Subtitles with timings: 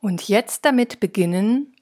[0.00, 1.76] Und jetzt damit beginnen,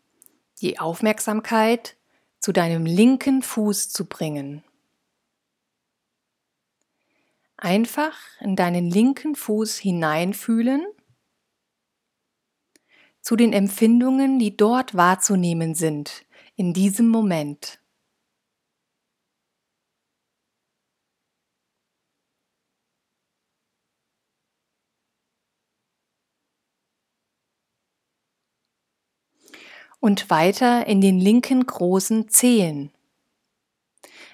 [0.61, 1.97] die Aufmerksamkeit
[2.41, 4.65] zu deinem linken Fuß zu bringen.
[7.56, 10.87] Einfach in deinen linken Fuß hineinfühlen
[13.21, 16.24] zu den Empfindungen, die dort wahrzunehmen sind
[16.56, 17.77] in diesem Moment.
[30.01, 32.93] Und weiter in den linken großen Zehen.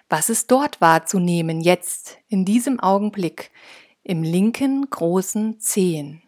[0.08, 3.50] Was ist dort wahrzunehmen jetzt in diesem Augenblick
[4.02, 6.22] im linken großen Zehen?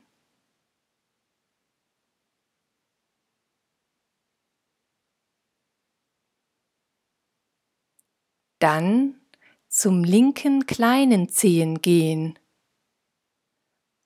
[8.58, 9.20] Dann
[9.68, 12.38] zum linken kleinen Zehen gehen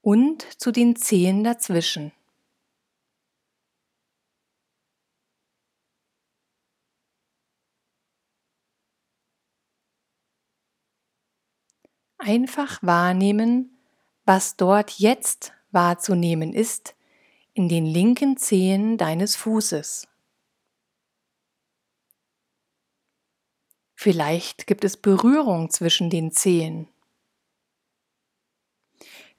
[0.03, 2.11] und zu den Zehen dazwischen.
[12.23, 13.79] Einfach wahrnehmen,
[14.27, 16.95] was dort jetzt wahrzunehmen ist
[17.55, 20.07] in den linken Zehen deines Fußes.
[23.95, 26.89] Vielleicht gibt es Berührung zwischen den Zehen.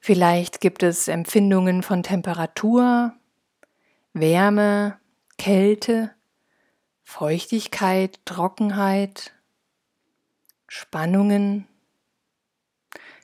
[0.00, 3.14] Vielleicht gibt es Empfindungen von Temperatur,
[4.12, 4.98] Wärme,
[5.38, 6.14] Kälte,
[7.04, 9.32] Feuchtigkeit, Trockenheit,
[10.66, 11.68] Spannungen,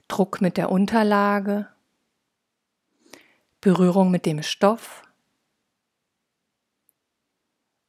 [0.08, 1.68] Druck mit der Unterlage,
[3.60, 5.02] Berührung mit dem Stoff.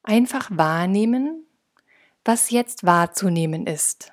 [0.04, 1.46] Einfach wahrnehmen,
[2.26, 4.12] was jetzt wahrzunehmen ist.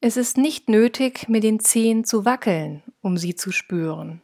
[0.00, 4.20] Es ist nicht nötig, mit den Zehen zu wackeln, um sie zu spüren.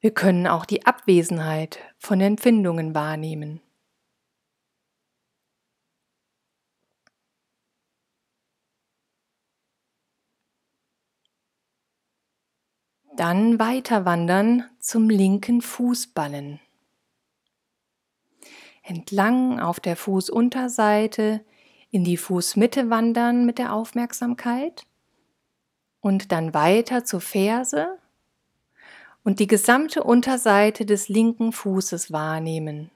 [0.00, 3.60] Wir können auch die Abwesenheit von Empfindungen wahrnehmen.
[13.16, 16.58] Dann weiter wandern zum linken Fußballen.
[18.82, 21.44] Entlang auf der Fußunterseite
[21.92, 24.84] in die Fußmitte wandern mit der Aufmerksamkeit
[26.00, 27.98] und dann weiter zur Ferse
[29.22, 32.90] und die gesamte Unterseite des linken Fußes wahrnehmen.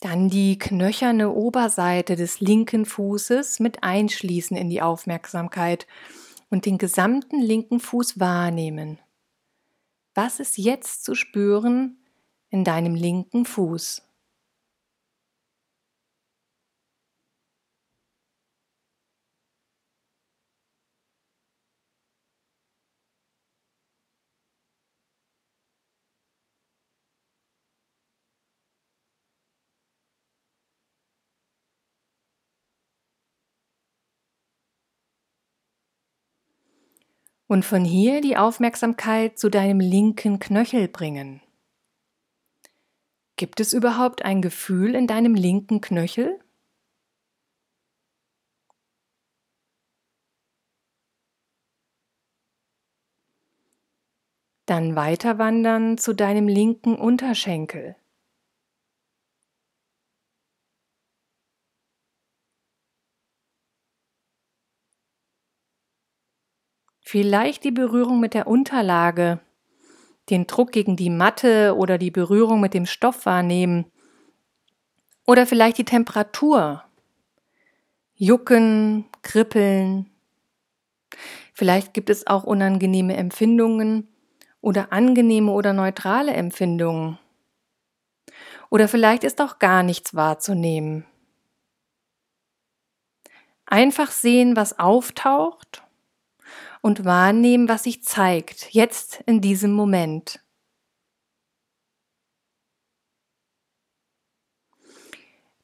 [0.00, 5.86] Dann die knöcherne Oberseite des linken Fußes mit einschließen in die Aufmerksamkeit
[6.50, 8.98] und den gesamten linken Fuß wahrnehmen.
[10.14, 11.98] Was ist jetzt zu spüren
[12.50, 14.07] in deinem linken Fuß?
[37.48, 41.40] Und von hier die Aufmerksamkeit zu deinem linken Knöchel bringen.
[43.36, 46.38] Gibt es überhaupt ein Gefühl in deinem linken Knöchel?
[54.66, 57.96] Dann weiter wandern zu deinem linken Unterschenkel.
[67.10, 69.40] Vielleicht die Berührung mit der Unterlage,
[70.28, 73.86] den Druck gegen die Matte oder die Berührung mit dem Stoff wahrnehmen.
[75.26, 76.84] Oder vielleicht die Temperatur.
[78.14, 80.10] Jucken, kribbeln.
[81.54, 84.06] Vielleicht gibt es auch unangenehme Empfindungen
[84.60, 87.18] oder angenehme oder neutrale Empfindungen.
[88.68, 91.06] Oder vielleicht ist auch gar nichts wahrzunehmen.
[93.64, 95.87] Einfach sehen, was auftaucht
[96.82, 100.40] und wahrnehmen, was sich zeigt, jetzt in diesem Moment.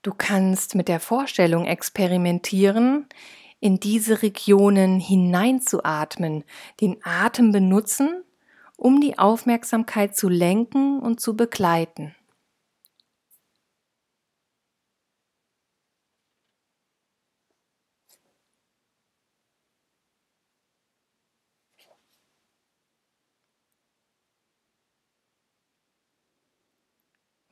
[0.02, 3.06] Du kannst mit der Vorstellung experimentieren,
[3.58, 6.44] in diese Regionen hineinzuatmen,
[6.82, 8.22] den Atem benutzen,
[8.76, 12.14] um die Aufmerksamkeit zu lenken und zu begleiten.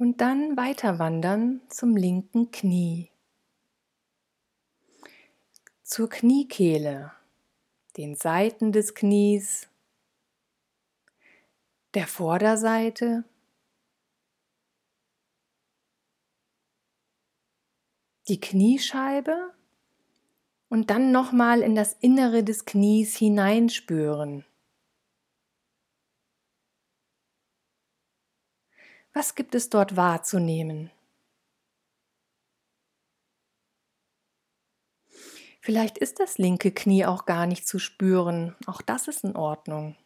[0.02, 3.12] Und dann weiter wandern zum linken Knie.
[5.84, 7.12] Zur Kniekehle,
[7.96, 9.68] den Seiten des Knies,
[11.94, 13.22] der Vorderseite,
[18.26, 19.54] die Kniescheibe
[20.68, 24.44] und dann nochmal in das Innere des Knies hineinspüren.
[29.14, 30.90] Was gibt es dort wahrzunehmen?
[35.60, 38.56] Vielleicht ist das linke Knie auch gar nicht zu spüren.
[38.66, 39.96] Auch das ist in Ordnung.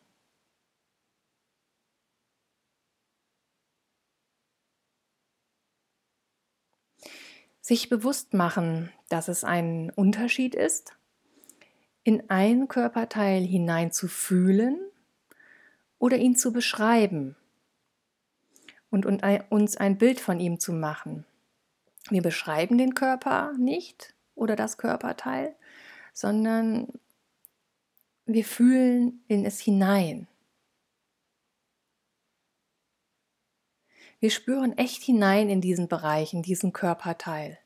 [7.60, 10.96] Sich bewusst machen, dass es ein Unterschied ist,
[12.02, 14.78] in ein Körperteil hinein zu fühlen
[15.98, 17.36] oder ihn zu beschreiben
[19.04, 21.26] und uns ein Bild von ihm zu machen.
[22.08, 25.56] Wir beschreiben den Körper nicht oder das Körperteil,
[26.12, 26.88] sondern
[28.24, 30.28] wir fühlen in es hinein.
[34.18, 37.58] Wir spüren echt hinein in diesen Bereich, in diesen Körperteil.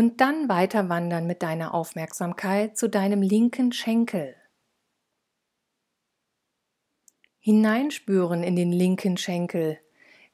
[0.00, 4.34] Und dann weiter wandern mit deiner Aufmerksamkeit zu deinem linken Schenkel.
[7.38, 9.78] Hineinspüren in den linken Schenkel.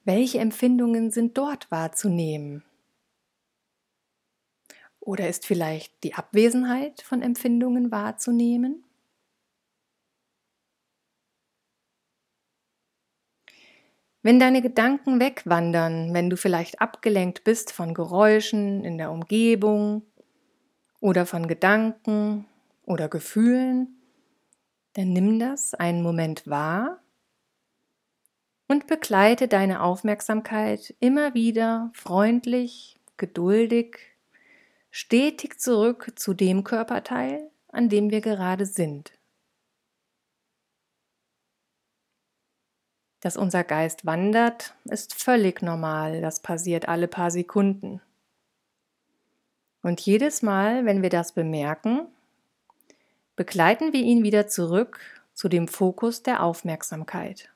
[0.05, 2.63] Welche Empfindungen sind dort wahrzunehmen?
[5.01, 8.86] Oder ist vielleicht die Abwesenheit von Empfindungen wahrzunehmen?
[14.27, 20.03] Wenn deine Gedanken wegwandern, wenn du vielleicht abgelenkt bist von Geräuschen in der Umgebung
[20.99, 22.45] oder von Gedanken
[22.87, 24.03] oder Gefühlen,
[24.95, 26.99] dann nimm das einen Moment wahr
[28.67, 34.01] und begleite deine Aufmerksamkeit immer wieder freundlich, geduldig,
[34.91, 39.16] stetig zurück zu dem Körperteil, an dem wir gerade sind.
[43.27, 48.01] Dass unser Geist wandert, ist völlig normal, das passiert alle paar Sekunden.
[49.83, 52.07] Und jedes Mal, wenn wir das bemerken,
[53.35, 55.01] begleiten wir ihn wieder zurück
[55.35, 57.53] zu dem Fokus der Aufmerksamkeit.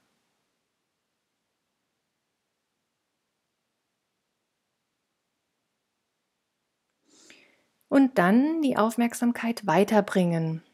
[7.88, 10.64] Und dann die Aufmerksamkeit weiterbringen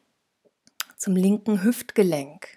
[0.95, 2.56] zum linken Hüftgelenk.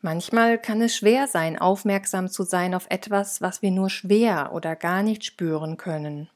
[0.00, 4.76] Manchmal kann es schwer sein, aufmerksam zu sein auf etwas, was wir nur schwer oder
[4.76, 6.30] gar nicht spüren können.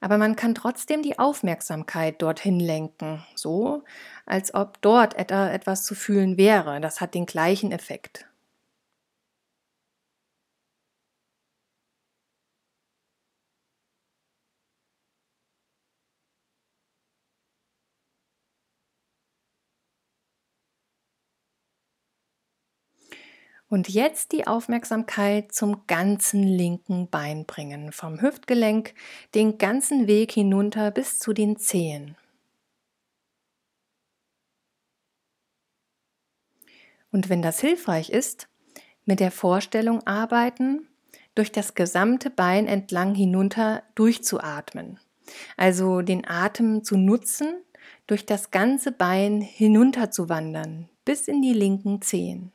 [0.00, 3.82] Aber man kann trotzdem die Aufmerksamkeit dorthin lenken, so
[4.26, 6.80] als ob dort etwas zu fühlen wäre.
[6.80, 8.26] Das hat den gleichen Effekt.
[23.74, 28.94] Und jetzt die Aufmerksamkeit zum ganzen linken Bein bringen, vom Hüftgelenk
[29.34, 32.14] den ganzen Weg hinunter bis zu den Zehen.
[37.10, 38.46] Und wenn das hilfreich ist,
[39.06, 40.86] mit der Vorstellung arbeiten,
[41.34, 45.00] durch das gesamte Bein entlang hinunter durchzuatmen.
[45.56, 47.56] Also den Atem zu nutzen,
[48.06, 52.53] durch das ganze Bein hinunter zu wandern, bis in die linken Zehen.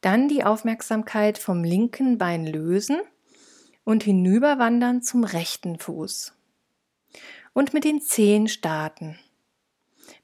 [0.00, 3.00] Dann die Aufmerksamkeit vom linken Bein lösen
[3.84, 6.34] und hinüberwandern zum rechten Fuß.
[7.52, 9.18] Und mit den Zehen starten.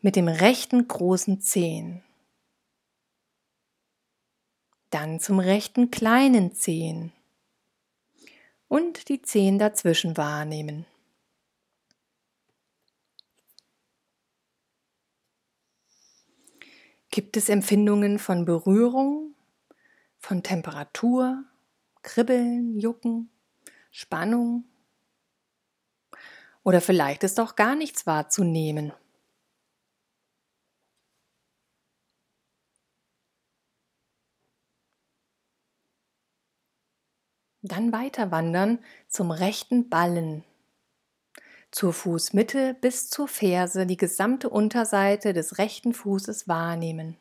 [0.01, 2.05] Mit dem rechten großen Zehen.
[4.91, 7.13] Dann zum rechten kleinen Zehen.
[8.69, 10.87] Und die Zehen dazwischen wahrnehmen.
[17.11, 19.34] Gibt es Empfindungen von Berührung
[20.25, 21.45] von Temperatur,
[22.03, 23.29] Kribbeln, Jucken,
[23.91, 24.65] Spannung.
[26.63, 28.95] Oder vielleicht ist auch gar nichts wahrzunehmen.
[37.61, 38.79] Dann weiter wandern
[39.09, 40.43] zum rechten Ballen,
[41.71, 47.19] zur Fußmitte bis zur Ferse die gesamte Unterseite des rechten Fußes wahrnehmen.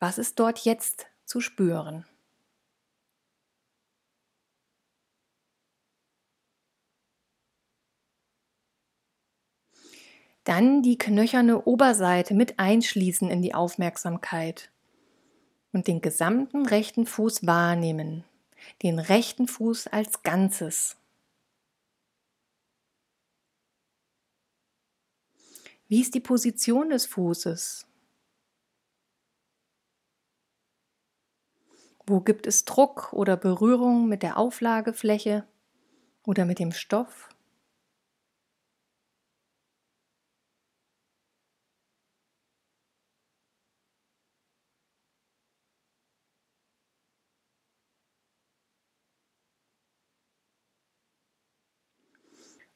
[0.00, 2.06] Was ist dort jetzt zu spüren?
[10.44, 14.70] Dann die knöcherne Oberseite mit einschließen in die Aufmerksamkeit
[15.72, 18.24] und den gesamten rechten Fuß wahrnehmen,
[18.82, 20.96] den rechten Fuß als Ganzes.
[25.88, 27.87] Wie ist die Position des Fußes?
[32.10, 35.46] Wo gibt es Druck oder Berührung mit der Auflagefläche
[36.24, 37.28] oder mit dem Stoff?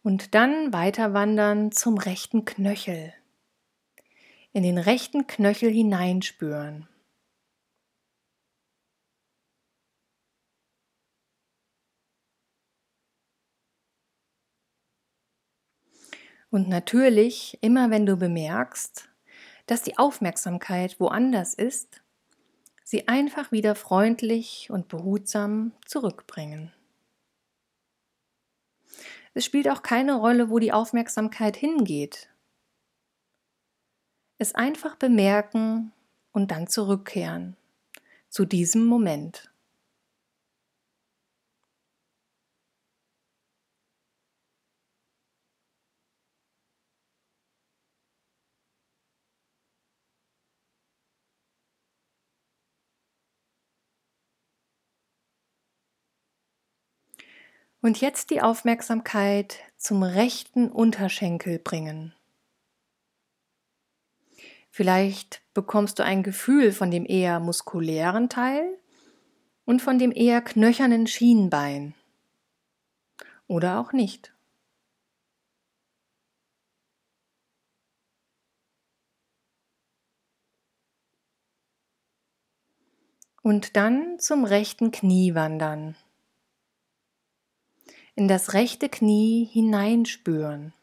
[0.02, 3.14] Und dann weiter wandern zum rechten Knöchel.
[4.52, 6.86] In den rechten Knöchel hineinspüren.
[16.52, 19.08] Und natürlich, immer wenn du bemerkst,
[19.64, 22.02] dass die Aufmerksamkeit woanders ist,
[22.84, 26.70] sie einfach wieder freundlich und behutsam zurückbringen.
[29.32, 32.28] Es spielt auch keine Rolle, wo die Aufmerksamkeit hingeht.
[34.36, 35.90] Es einfach bemerken
[36.32, 37.56] und dann zurückkehren
[38.28, 39.51] zu diesem Moment.
[57.82, 62.14] Und jetzt die Aufmerksamkeit zum rechten Unterschenkel bringen.
[64.70, 68.78] Vielleicht bekommst du ein Gefühl von dem eher muskulären Teil
[69.64, 71.96] und von dem eher knöchernen Schienbein.
[73.48, 74.32] Oder auch nicht.
[83.42, 85.96] Und dann zum rechten Knie wandern
[88.14, 90.74] in das rechte Knie hineinspüren.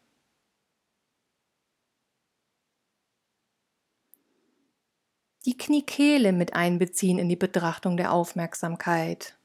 [5.46, 9.38] Die Kniekehle mit einbeziehen in die Betrachtung der Aufmerksamkeit.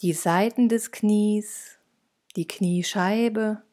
[0.00, 1.78] Die Seiten des Knies,
[2.36, 3.64] die Kniescheibe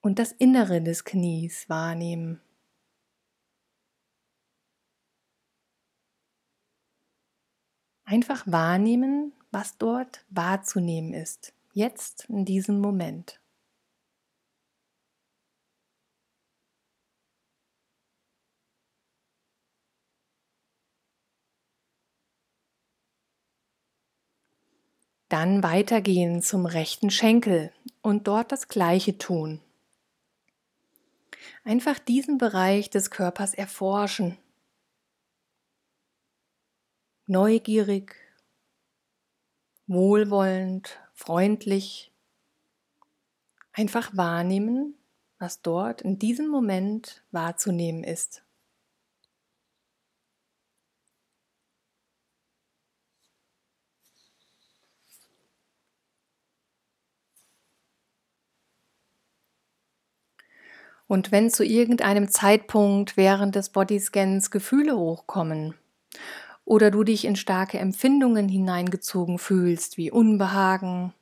[0.00, 2.40] und das Innere des Knies wahrnehmen.
[8.12, 13.40] Einfach wahrnehmen, was dort wahrzunehmen ist, jetzt in diesem Moment.
[25.30, 29.62] Dann weitergehen zum rechten Schenkel und dort das gleiche tun.
[31.64, 34.36] Einfach diesen Bereich des Körpers erforschen
[37.26, 38.14] neugierig,
[39.86, 42.12] wohlwollend, freundlich.
[43.72, 44.94] Einfach wahrnehmen,
[45.38, 48.44] was dort in diesem Moment wahrzunehmen ist.
[61.06, 65.74] Und wenn zu irgendeinem Zeitpunkt während des Bodyscans Gefühle hochkommen
[66.64, 71.12] oder du dich in starke Empfindungen hineingezogen fühlst, wie Unbehagen,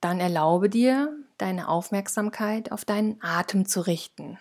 [0.00, 4.38] dann erlaube dir, deine Aufmerksamkeit auf deinen Atem zu richten.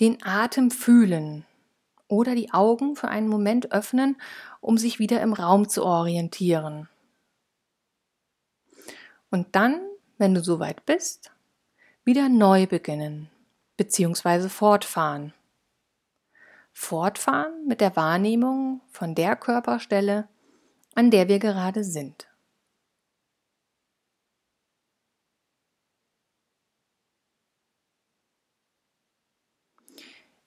[0.00, 1.44] Den Atem fühlen
[2.08, 4.16] oder die Augen für einen Moment öffnen,
[4.60, 6.88] um sich wieder im Raum zu orientieren.
[9.30, 9.80] Und dann,
[10.16, 11.32] wenn du soweit bist,
[12.04, 13.28] wieder neu beginnen
[13.76, 14.48] bzw.
[14.48, 15.34] fortfahren
[16.78, 20.28] fortfahren mit der Wahrnehmung von der Körperstelle,
[20.94, 22.28] an der wir gerade sind.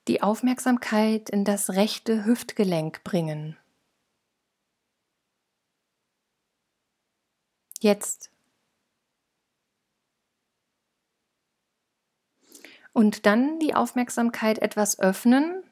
[0.08, 3.58] Die Aufmerksamkeit in das rechte Hüftgelenk bringen.
[7.78, 8.30] Jetzt.
[12.94, 15.62] Und dann die Aufmerksamkeit etwas öffnen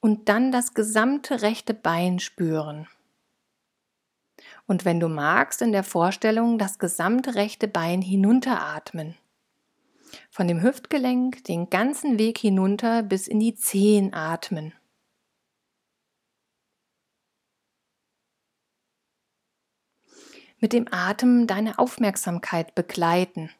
[0.00, 2.88] und dann das gesamte rechte Bein spüren.
[4.66, 9.16] Und wenn du magst, in der Vorstellung das gesamte rechte Bein hinunteratmen.
[10.30, 14.72] Von dem Hüftgelenk den ganzen Weg hinunter bis in die Zehen atmen.
[20.60, 23.50] Mit dem Atem deine Aufmerksamkeit begleiten.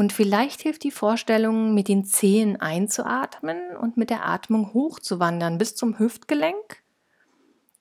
[0.00, 5.76] Und vielleicht hilft die Vorstellung, mit den Zehen einzuatmen und mit der Atmung hochzuwandern bis
[5.76, 6.82] zum Hüftgelenk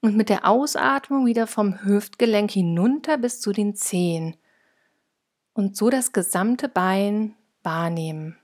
[0.01, 4.35] und mit der Ausatmung wieder vom Hüftgelenk hinunter bis zu den Zehen
[5.53, 8.37] und so das gesamte Bein wahrnehmen.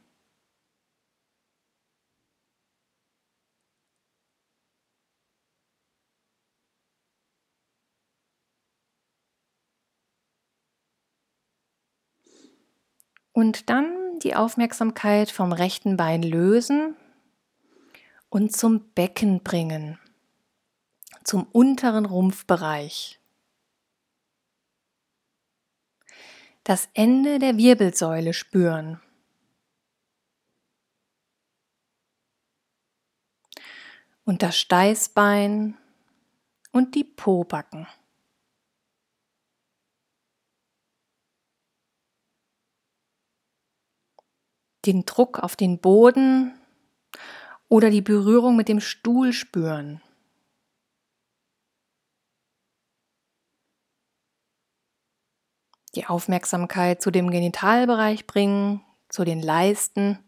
[13.35, 16.95] Und dann die Aufmerksamkeit vom rechten Bein lösen
[18.29, 19.99] und zum Becken bringen,
[21.25, 23.19] zum unteren Rumpfbereich.
[26.63, 29.01] Das Ende der Wirbelsäule spüren.
[34.23, 35.77] Und das Steißbein
[36.71, 37.85] und die Pobacken.
[44.85, 46.53] Den Druck auf den Boden
[47.69, 50.01] oder die Berührung mit dem Stuhl spüren.
[55.95, 60.19] Die Aufmerksamkeit zu dem Genitalbereich bringen, zu den Leisten.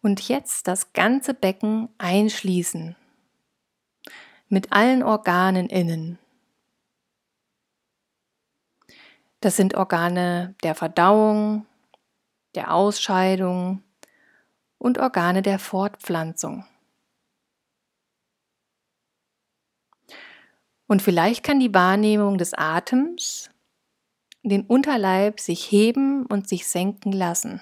[0.00, 2.94] Und jetzt das ganze Becken einschließen.
[4.48, 6.18] Mit allen Organen innen.
[9.40, 11.66] Das sind Organe der Verdauung,
[12.54, 13.82] der Ausscheidung
[14.78, 16.64] und Organe der Fortpflanzung.
[20.86, 23.50] Und vielleicht kann die Wahrnehmung des Atems
[24.42, 27.60] den Unterleib sich heben und sich senken lassen.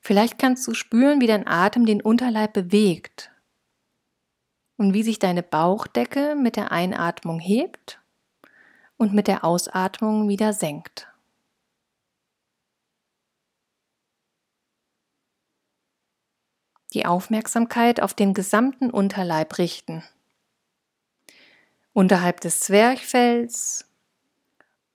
[0.00, 3.30] Vielleicht kannst du spüren, wie dein Atem den Unterleib bewegt
[4.76, 8.03] und wie sich deine Bauchdecke mit der Einatmung hebt
[8.96, 11.08] und mit der Ausatmung wieder senkt.
[16.92, 20.04] Die Aufmerksamkeit auf den gesamten Unterleib richten.
[21.92, 23.88] Unterhalb des Zwerchfells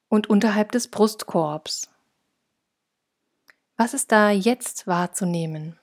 [0.07, 1.89] und unterhalb des Brustkorbs.
[3.75, 5.79] Was ist da jetzt wahrzunehmen?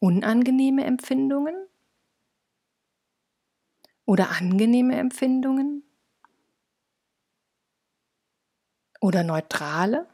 [0.00, 1.54] Unangenehme Empfindungen?
[4.08, 5.82] Oder angenehme Empfindungen?
[9.02, 10.08] Oder neutrale?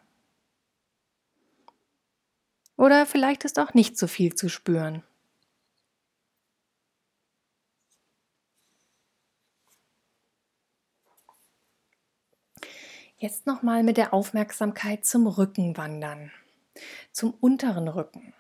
[2.76, 5.04] Oder vielleicht ist auch nicht so viel zu spüren.
[13.18, 16.32] Jetzt nochmal mit der Aufmerksamkeit zum Rücken wandern,
[17.12, 18.34] zum unteren Rücken.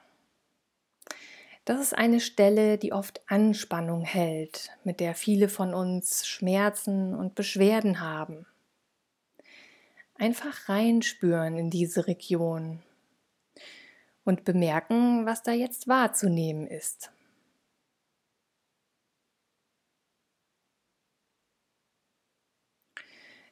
[1.66, 7.34] Das ist eine Stelle, die oft Anspannung hält, mit der viele von uns Schmerzen und
[7.34, 8.46] Beschwerden haben.
[10.16, 12.82] Einfach reinspüren in diese Region
[14.24, 17.10] und bemerken, was da jetzt wahrzunehmen ist.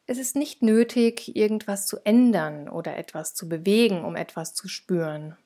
[0.06, 5.36] Es ist nicht nötig, irgendwas zu ändern oder etwas zu bewegen, um etwas zu spüren.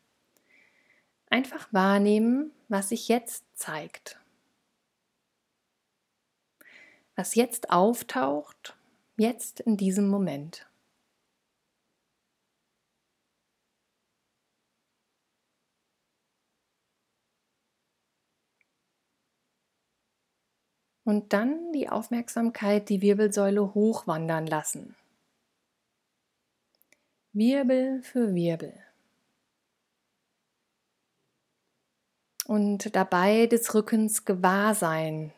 [1.29, 4.21] Einfach wahrnehmen, was sich jetzt zeigt.
[7.17, 8.77] Was jetzt auftaucht,
[9.17, 10.67] jetzt in diesem Moment.
[21.05, 24.97] Und dann die Aufmerksamkeit die Wirbelsäule hochwandern lassen.
[27.33, 28.86] Wirbel für Wirbel.
[32.47, 35.33] Und dabei des Rückens gewahr sein.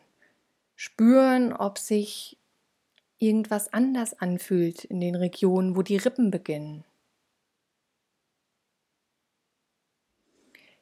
[0.75, 2.37] Spüren, ob sich
[3.17, 6.85] irgendwas anders anfühlt in den Regionen, wo die Rippen beginnen.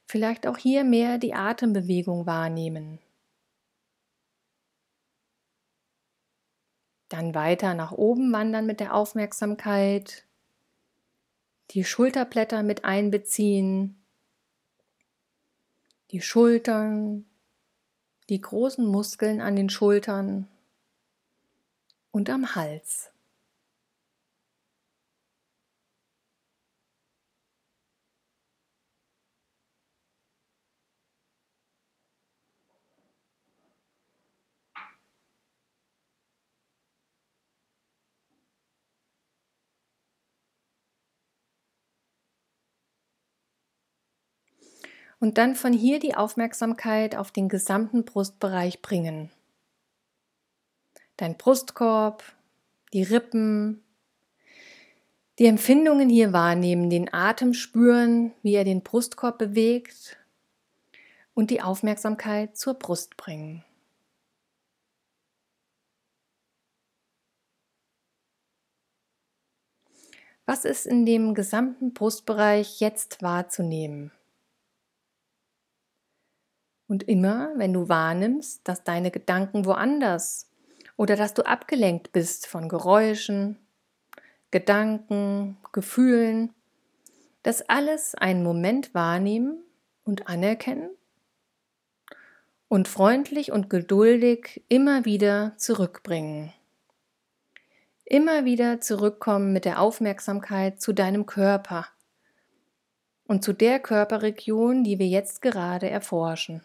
[0.05, 2.99] Vielleicht auch hier mehr die Atembewegung wahrnehmen.
[7.09, 10.25] Dann weiter nach oben wandern mit der Aufmerksamkeit,
[11.71, 13.96] die Schulterblätter mit einbeziehen,
[16.11, 17.25] die Schultern,
[18.29, 20.47] die großen Muskeln an den Schultern
[22.11, 23.11] und am Hals.
[45.19, 49.31] Und dann von hier die Aufmerksamkeit auf den gesamten Brustbereich bringen.
[51.17, 52.23] Dein Brustkorb,
[52.93, 53.83] die Rippen,
[55.39, 60.17] die Empfindungen hier wahrnehmen, den Atem spüren, wie er den Brustkorb bewegt
[61.33, 63.63] und die Aufmerksamkeit zur Brust bringen.
[70.47, 74.11] Was ist in dem gesamten Brustbereich jetzt wahrzunehmen?
[76.87, 80.49] Und immer, wenn du wahrnimmst, dass deine Gedanken woanders
[80.95, 83.57] oder dass du abgelenkt bist von Geräuschen,
[84.51, 86.53] Gedanken, Gefühlen,
[87.43, 89.63] das alles einen Moment wahrnehmen
[90.05, 90.89] und anerkennen
[92.69, 96.53] und freundlich und geduldig immer wieder zurückbringen.
[98.05, 101.87] Immer wieder zurückkommen mit der Aufmerksamkeit zu deinem Körper
[103.27, 106.61] und zu der Körperregion, die wir jetzt gerade erforschen.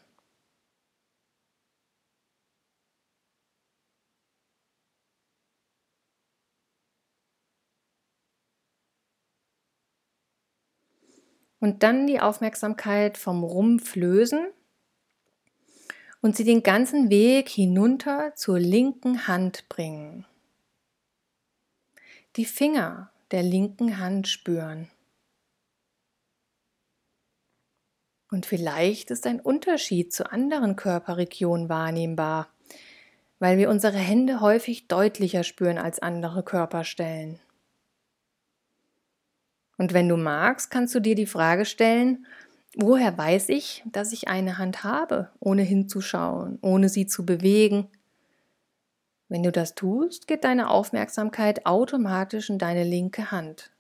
[11.62, 14.48] Und dann die Aufmerksamkeit vom Rumpf lösen
[16.20, 20.26] und sie den ganzen Weg hinunter zur linken Hand bringen.
[22.34, 24.90] Die Finger der linken Hand spüren.
[28.28, 32.48] Und vielleicht ist ein Unterschied zu anderen Körperregionen wahrnehmbar,
[33.38, 37.38] weil wir unsere Hände häufig deutlicher spüren als andere Körperstellen.
[39.82, 42.24] Und wenn du magst, kannst du dir die Frage stellen,
[42.76, 47.88] woher weiß ich, dass ich eine Hand habe, ohne hinzuschauen, ohne sie zu bewegen?
[49.28, 53.72] Wenn du das tust, geht deine Aufmerksamkeit automatisch in deine linke Hand.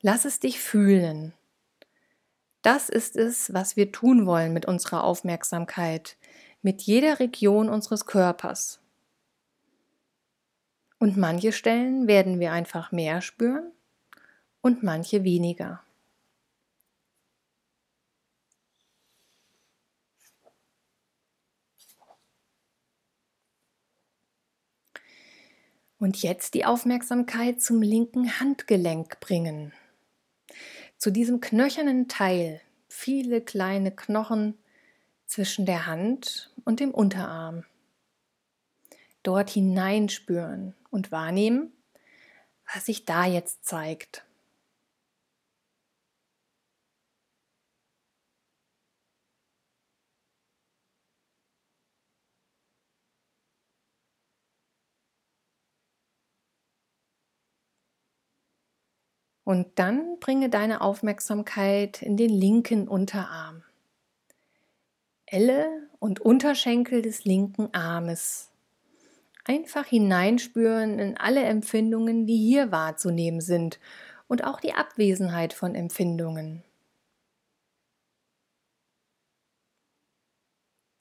[0.00, 1.32] Lass es dich fühlen.
[2.62, 6.16] Das ist es, was wir tun wollen mit unserer Aufmerksamkeit,
[6.60, 8.80] mit jeder Region unseres Körpers.
[10.98, 13.70] Und manche Stellen werden wir einfach mehr spüren
[14.62, 15.82] und manche weniger.
[25.98, 29.72] Und jetzt die Aufmerksamkeit zum linken Handgelenk bringen.
[30.98, 34.58] Zu diesem knöchernen Teil, viele kleine Knochen
[35.26, 37.64] zwischen der Hand und dem Unterarm
[39.26, 41.72] dort hineinspüren und wahrnehmen,
[42.72, 44.26] was sich da jetzt zeigt.
[59.46, 63.62] Und dann bringe deine Aufmerksamkeit in den linken Unterarm.
[65.24, 68.50] Elle und Unterschenkel des linken Armes
[69.48, 73.78] einfach hineinspüren in alle Empfindungen, die hier wahrzunehmen sind
[74.28, 76.64] und auch die Abwesenheit von Empfindungen.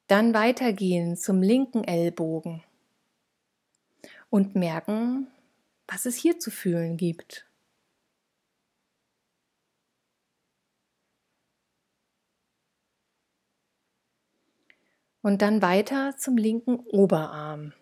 [0.07, 2.63] Dann weitergehen zum linken Ellbogen
[4.29, 5.27] und merken,
[5.87, 7.47] was es hier zu fühlen gibt.
[15.23, 17.73] Und dann weiter zum linken Oberarm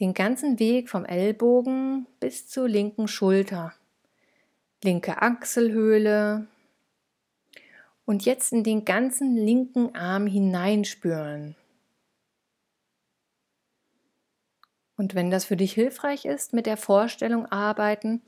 [0.00, 3.74] den ganzen Weg vom Ellbogen bis zur linken Schulter,
[4.82, 6.46] linke Achselhöhle
[8.04, 11.56] und jetzt in den ganzen linken Arm hineinspüren.
[14.96, 18.22] Und wenn das für dich hilfreich ist, mit der Vorstellung arbeiten,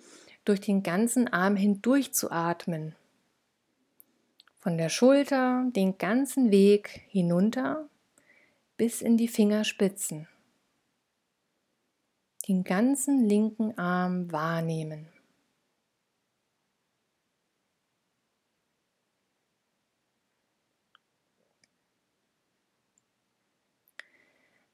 [0.45, 2.95] durch den ganzen Arm hindurch zu atmen.
[4.59, 7.89] Von der Schulter den ganzen Weg hinunter
[8.77, 10.29] bis in die Fingerspitzen
[12.49, 15.09] den ganzen linken Arm wahrnehmen.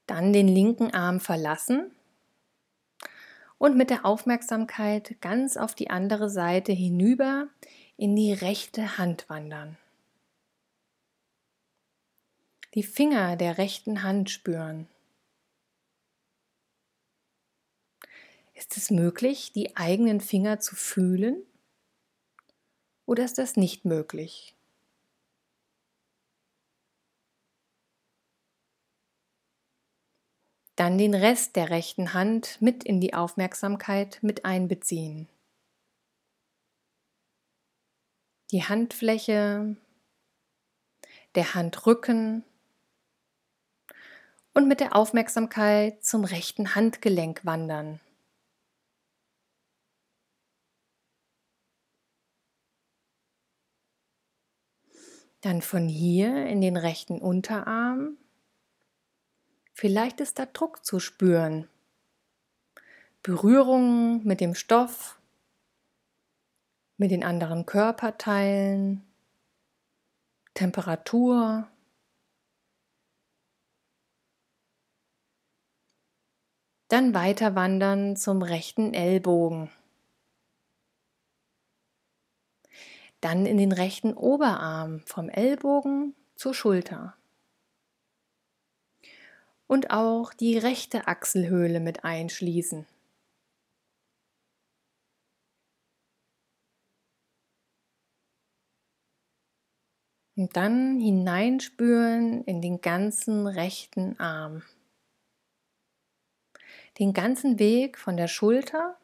[0.07, 1.95] Dann den linken Arm verlassen
[3.59, 7.47] und mit der Aufmerksamkeit ganz auf die andere Seite hinüber
[7.97, 9.79] in die rechte Hand wandern.
[12.75, 14.89] Die Finger der rechten Hand spüren.
[18.61, 21.47] Ist es möglich, die eigenen Finger zu fühlen?
[23.07, 24.55] Oder ist das nicht möglich?
[30.77, 35.27] Dann den Rest der rechten Hand mit in die Aufmerksamkeit mit einbeziehen.
[38.51, 39.75] Die Handfläche,
[41.35, 42.45] der Handrücken
[44.53, 48.01] und mit der Aufmerksamkeit zum rechten Handgelenk wandern.
[55.41, 58.17] Dann von hier in den rechten Unterarm
[59.81, 61.67] Vielleicht ist da Druck zu spüren.
[63.23, 65.19] Berührung mit dem Stoff,
[66.99, 69.03] mit den anderen Körperteilen,
[70.53, 71.67] Temperatur.
[76.89, 79.71] Dann weiter wandern zum rechten Ellbogen.
[83.21, 87.17] Dann in den rechten Oberarm vom Ellbogen zur Schulter
[89.71, 92.87] und auch die rechte Achselhöhle mit einschließen.
[100.35, 104.65] Und dann hineinspüren in den ganzen rechten Arm.
[106.99, 108.99] Den ganzen Weg von der Schulter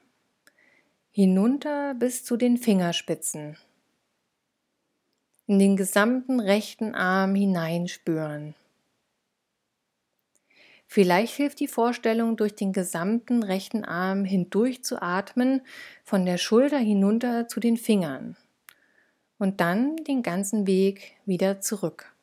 [1.13, 3.57] hinunter bis zu den Fingerspitzen.
[5.49, 8.57] In den gesamten rechten Arm hineinspüren.
[10.89, 15.63] Vielleicht hilft die Vorstellung, durch den gesamten rechten Arm hindurch zu atmen,
[16.03, 18.37] von der Schulter hinunter zu den Fingern
[19.39, 22.16] und dann den ganzen Weg wieder zurück.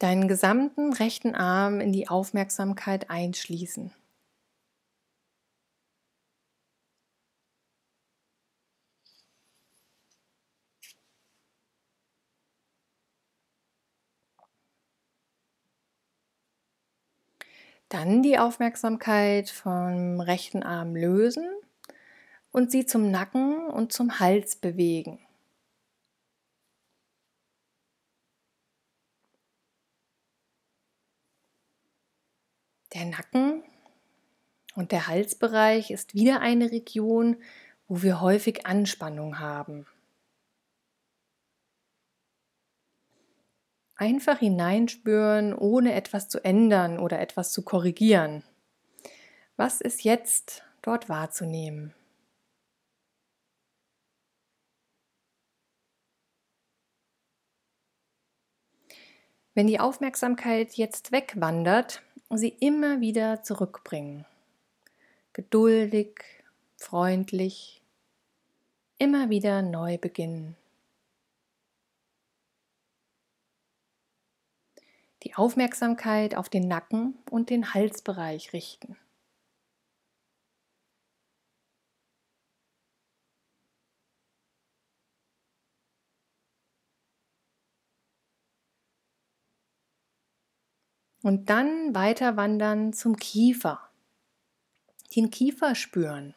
[0.00, 3.92] Deinen gesamten rechten Arm in die Aufmerksamkeit einschließen.
[17.90, 21.46] Dann die Aufmerksamkeit vom rechten Arm lösen
[22.52, 25.20] und sie zum Nacken und zum Hals bewegen.
[32.94, 33.62] Der Nacken
[34.74, 37.36] und der Halsbereich ist wieder eine Region,
[37.86, 39.86] wo wir häufig Anspannung haben.
[43.94, 48.42] Einfach hineinspüren, ohne etwas zu ändern oder etwas zu korrigieren.
[49.56, 51.94] Was ist jetzt dort wahrzunehmen?
[59.52, 62.02] Wenn die Aufmerksamkeit jetzt wegwandert,
[62.38, 64.24] sie immer wieder zurückbringen.
[65.32, 66.24] Geduldig,
[66.76, 67.82] freundlich,
[68.98, 70.56] immer wieder neu beginnen.
[75.22, 78.96] die Aufmerksamkeit auf den Nacken und den Halsbereich richten.
[91.30, 93.88] Und dann weiter wandern zum Kiefer.
[95.14, 96.34] Den Kiefer spüren.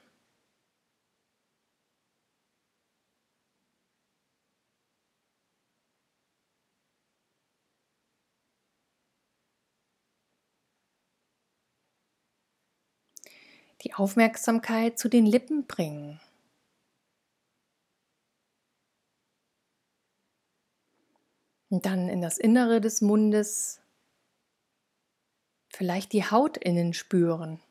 [13.82, 16.22] die Aufmerksamkeit zu den Lippen bringen.
[21.70, 23.83] Und dann in das Innere des Mundes
[25.76, 27.62] vielleicht die Haut innen spüren.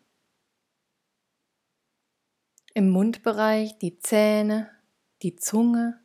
[2.75, 4.71] Im Mundbereich die Zähne,
[5.23, 6.03] die Zunge,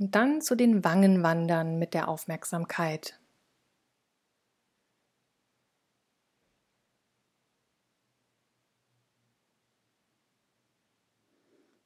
[0.00, 3.19] Und dann zu den Wangen wandern mit der Aufmerksamkeit.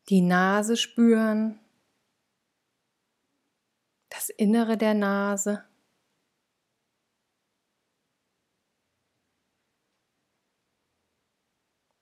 [0.08, 1.60] Die Nase spüren,
[4.10, 5.64] das Innere der Nase.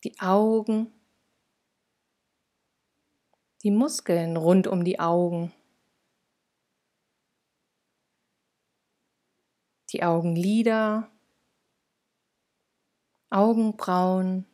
[0.05, 0.93] die Augen,
[3.63, 5.53] die Muskeln rund um die Augen,
[9.91, 11.11] die Augenlider,
[13.31, 14.47] Augenbrauen,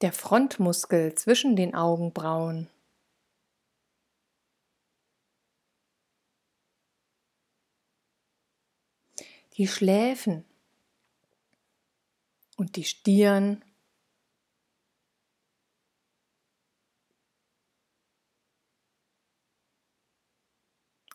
[0.00, 2.68] der Frontmuskel zwischen den Augenbrauen.
[9.54, 10.44] Die Schläfen
[12.56, 13.62] und die Stirn.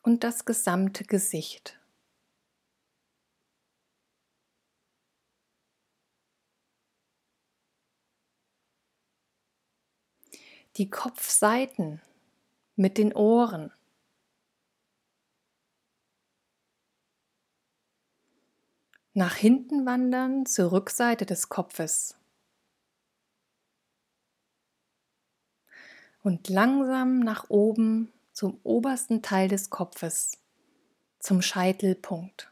[0.03, 1.79] Und das gesamte Gesicht.
[10.77, 12.01] Die Kopfseiten
[12.75, 13.71] mit den Ohren.
[19.13, 22.17] Nach hinten wandern zur Rückseite des Kopfes.
[26.21, 30.37] Und langsam nach oben zum obersten Teil des Kopfes,
[31.19, 32.51] zum Scheitelpunkt.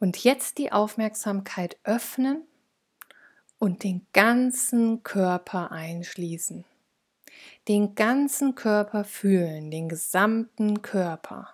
[0.00, 2.48] Und jetzt die Aufmerksamkeit öffnen
[3.58, 6.64] und den ganzen Körper einschließen.
[7.68, 11.50] Den ganzen Körper fühlen, den gesamten Körper.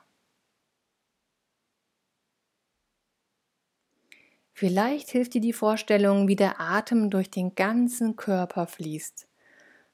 [4.53, 9.27] Vielleicht hilft dir die Vorstellung, wie der Atem durch den ganzen Körper fließt.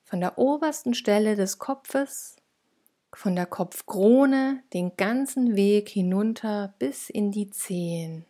[0.05, 2.37] Von der obersten Stelle des Kopfes,
[3.15, 8.27] von der Kopfkrone den ganzen Weg hinunter bis in die Zehen.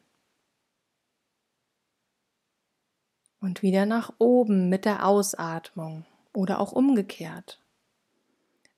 [3.43, 7.61] Und wieder nach oben mit der Ausatmung oder auch umgekehrt.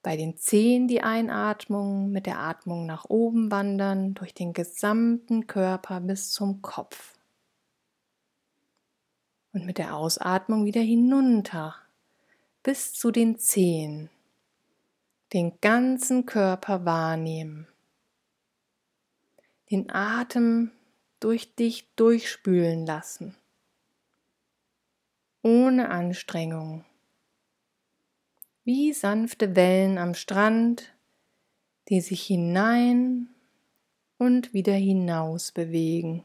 [0.03, 6.01] Bei den Zehen die Einatmung mit der Atmung nach oben wandern durch den gesamten Körper
[6.01, 7.13] bis zum Kopf.
[9.53, 11.75] Und mit der Ausatmung wieder hinunter
[12.63, 14.09] bis zu den Zehen.
[15.35, 17.69] Den ganzen Körper wahrnehmen.
[19.71, 20.71] Den Atem
[21.21, 23.37] durch dich durchspülen lassen
[25.45, 26.85] ohne Anstrengung.
[28.65, 30.97] Wie sanfte Wellen am Strand,
[31.91, 33.29] die sich hinein
[34.17, 36.25] und wieder hinaus bewegen.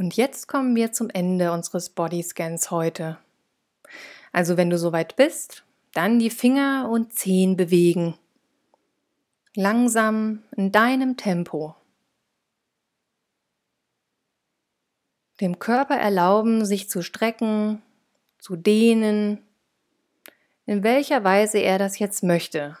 [0.00, 3.18] Und jetzt kommen wir zum Ende unseres Bodyscans heute.
[4.32, 8.14] Also wenn du soweit bist, dann die Finger und Zehen bewegen.
[9.54, 11.74] Langsam in deinem Tempo.
[15.42, 17.82] Dem Körper erlauben, sich zu strecken,
[18.38, 19.42] zu dehnen,
[20.64, 22.78] in welcher Weise er das jetzt möchte.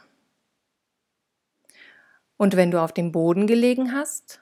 [2.38, 4.39] Und wenn du auf dem Boden gelegen hast,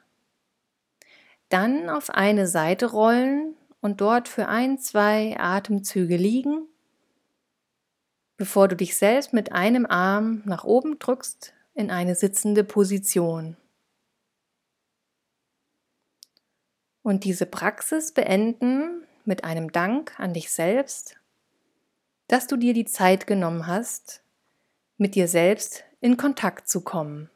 [1.48, 6.66] dann auf eine Seite rollen und dort für ein, zwei Atemzüge liegen,
[8.36, 13.56] bevor du dich selbst mit einem Arm nach oben drückst in eine sitzende Position.
[17.02, 21.16] Und diese Praxis beenden mit einem Dank an dich selbst,
[22.26, 24.22] dass du dir die Zeit genommen hast,
[24.98, 27.30] mit dir selbst in Kontakt zu kommen.